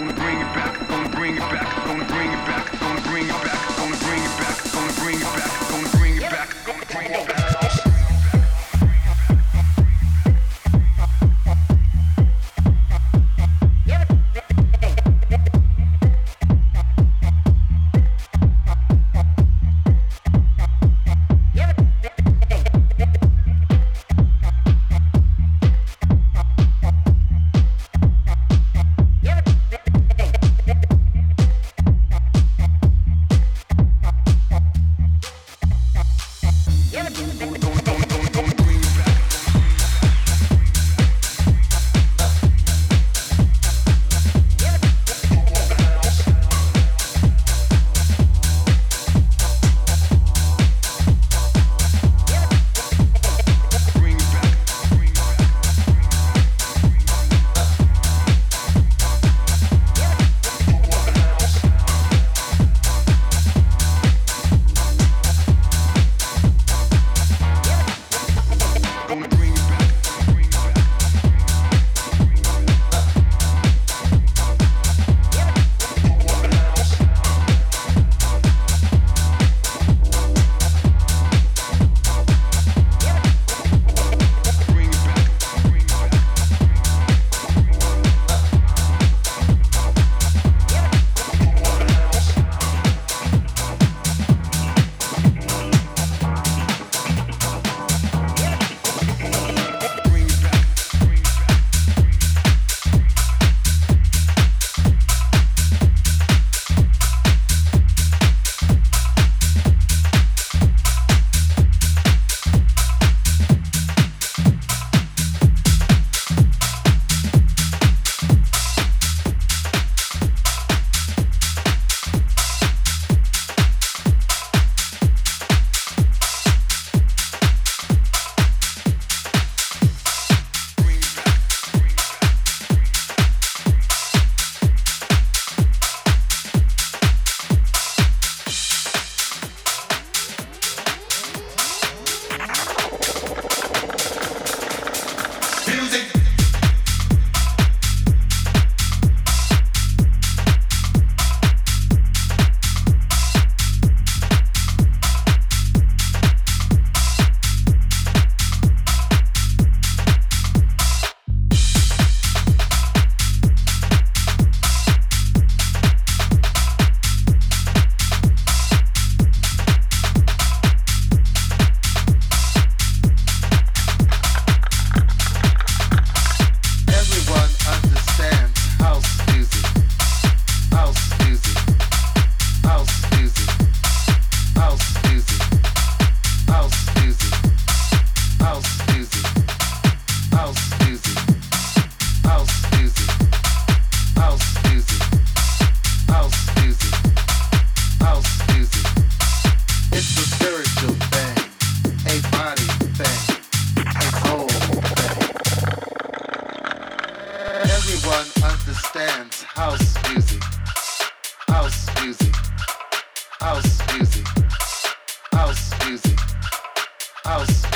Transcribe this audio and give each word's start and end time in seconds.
gonna 0.00 0.12
bring 0.12 0.36
it 0.36 0.54
back, 0.54 0.78
I'm 0.82 0.88
gonna 0.88 1.16
bring 1.16 1.36
it 1.36 1.40
back. 1.40 1.75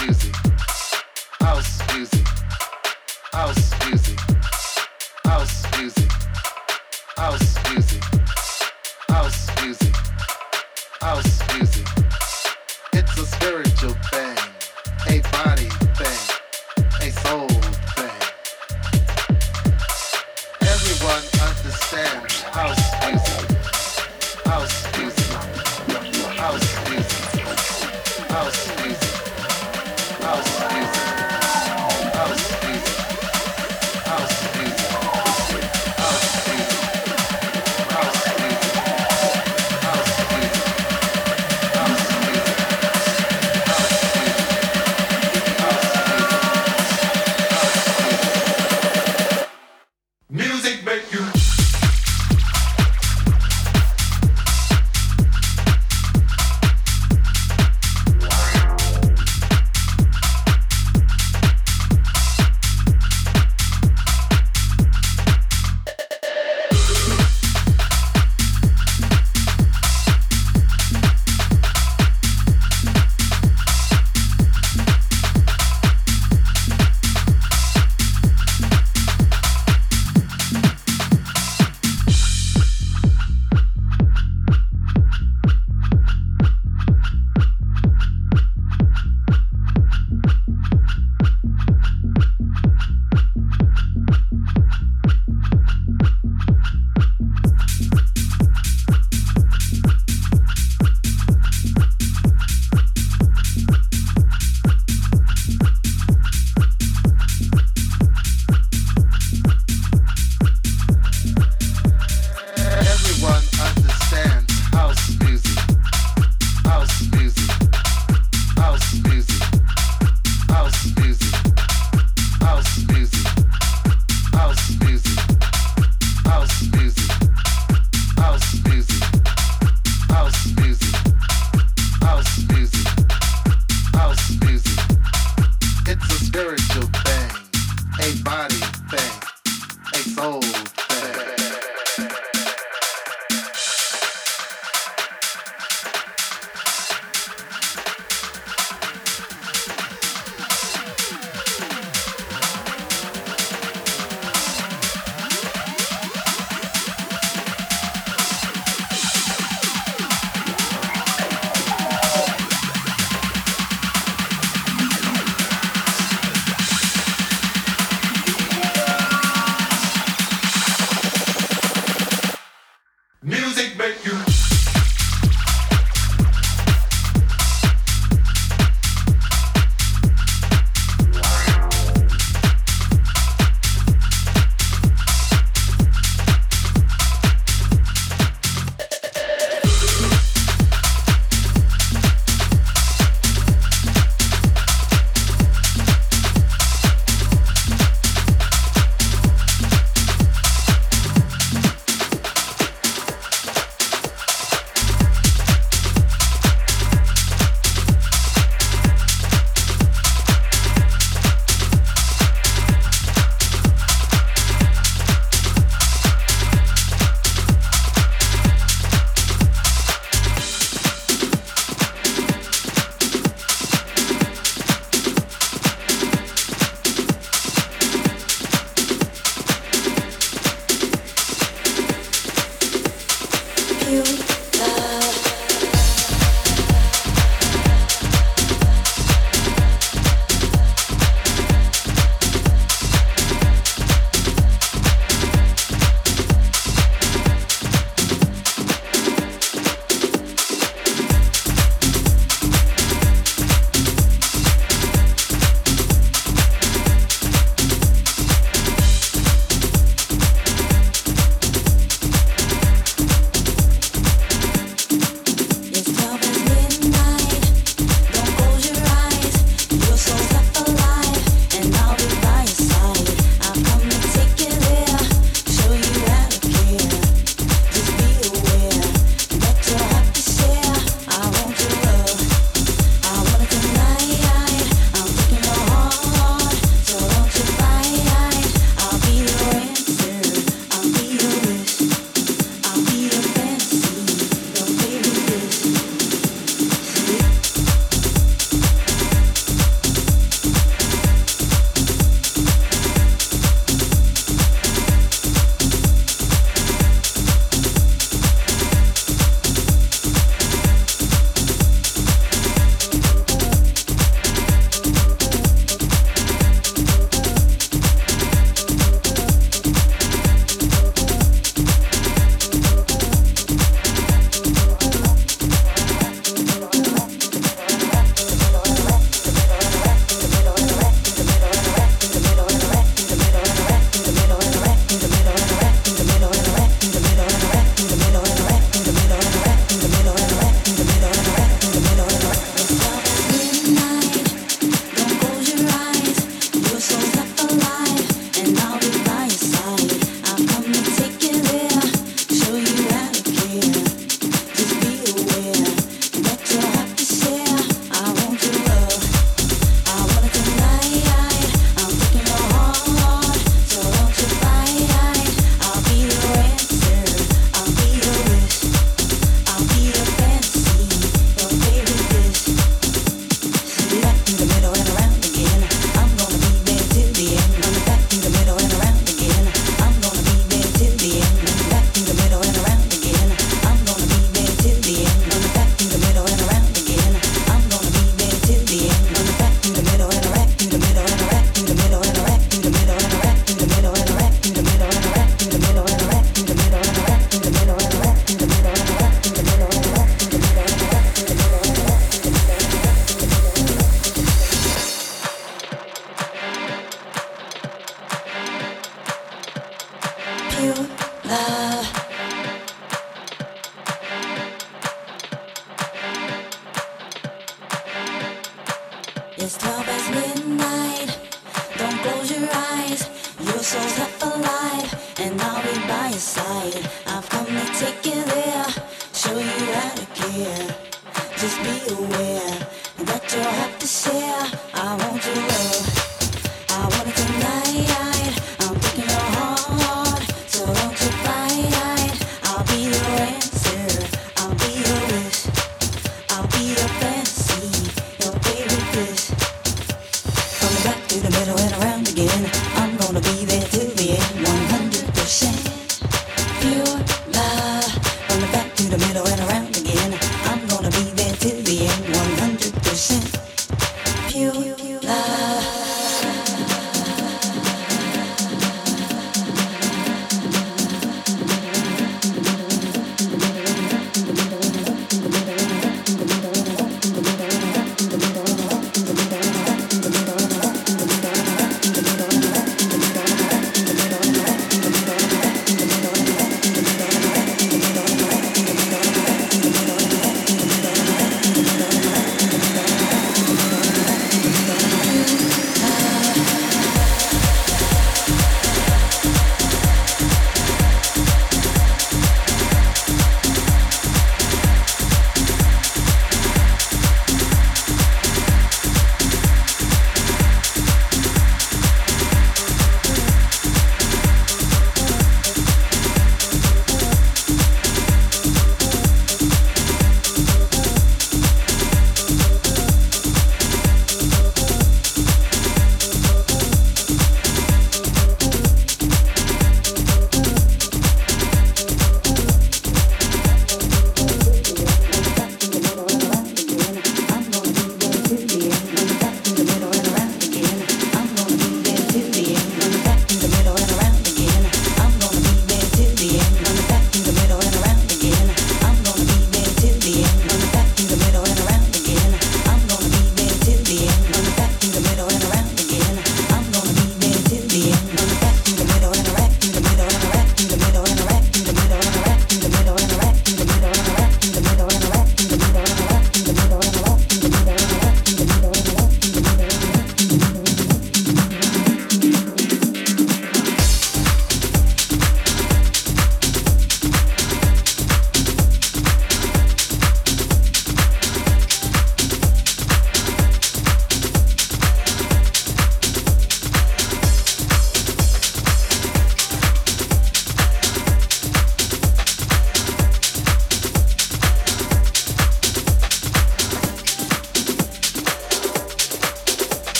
house 0.00 1.92
music, 1.92 2.26
house 3.32 3.90
music. 3.90 4.18
House 5.24 5.78
music. 5.78 6.10
House 7.16 7.54
music. 7.68 7.79